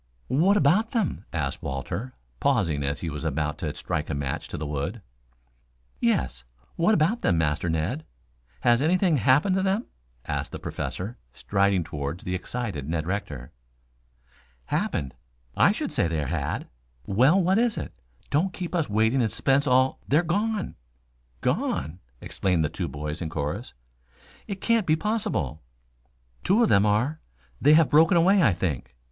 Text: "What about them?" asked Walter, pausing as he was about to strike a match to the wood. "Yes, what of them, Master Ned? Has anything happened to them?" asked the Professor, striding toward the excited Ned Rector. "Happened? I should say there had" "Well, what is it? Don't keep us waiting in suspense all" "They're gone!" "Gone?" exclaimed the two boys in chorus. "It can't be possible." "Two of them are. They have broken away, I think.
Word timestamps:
"What 0.29 0.57
about 0.57 0.93
them?" 0.93 1.25
asked 1.31 1.61
Walter, 1.61 2.15
pausing 2.39 2.81
as 2.81 3.01
he 3.01 3.09
was 3.11 3.23
about 3.23 3.59
to 3.59 3.71
strike 3.75 4.09
a 4.09 4.15
match 4.15 4.47
to 4.47 4.57
the 4.57 4.65
wood. 4.65 5.03
"Yes, 5.99 6.43
what 6.75 6.99
of 6.99 7.21
them, 7.21 7.37
Master 7.37 7.69
Ned? 7.69 8.03
Has 8.61 8.81
anything 8.81 9.17
happened 9.17 9.55
to 9.57 9.61
them?" 9.61 9.85
asked 10.25 10.53
the 10.53 10.57
Professor, 10.57 11.19
striding 11.35 11.83
toward 11.83 12.21
the 12.21 12.33
excited 12.33 12.89
Ned 12.89 13.05
Rector. 13.05 13.51
"Happened? 14.65 15.13
I 15.55 15.71
should 15.71 15.91
say 15.91 16.07
there 16.07 16.25
had" 16.25 16.67
"Well, 17.05 17.39
what 17.39 17.59
is 17.59 17.77
it? 17.77 17.93
Don't 18.31 18.53
keep 18.53 18.73
us 18.73 18.89
waiting 18.89 19.21
in 19.21 19.29
suspense 19.29 19.67
all" 19.67 19.99
"They're 20.07 20.23
gone!" 20.23 20.77
"Gone?" 21.41 21.99
exclaimed 22.21 22.65
the 22.65 22.69
two 22.69 22.87
boys 22.87 23.21
in 23.21 23.29
chorus. 23.29 23.75
"It 24.47 24.61
can't 24.61 24.87
be 24.87 24.95
possible." 24.95 25.61
"Two 26.43 26.63
of 26.63 26.69
them 26.69 26.87
are. 26.87 27.21
They 27.61 27.73
have 27.75 27.91
broken 27.91 28.17
away, 28.17 28.41
I 28.41 28.51
think. 28.51 28.95